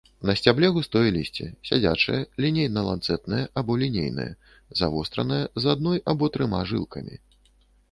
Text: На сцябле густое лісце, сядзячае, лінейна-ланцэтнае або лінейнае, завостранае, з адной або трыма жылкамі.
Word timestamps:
На 0.29 0.33
сцябле 0.39 0.69
густое 0.77 1.09
лісце, 1.17 1.45
сядзячае, 1.69 2.21
лінейна-ланцэтнае 2.45 3.43
або 3.63 3.77
лінейнае, 3.83 4.27
завостранае, 4.81 5.41
з 5.63 5.73
адной 5.77 6.05
або 6.15 6.33
трыма 6.35 6.67
жылкамі. 6.75 7.15